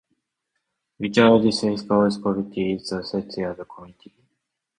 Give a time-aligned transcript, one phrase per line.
[0.99, 4.11] Richter's dismissal caused consternation in the Seattle arts community.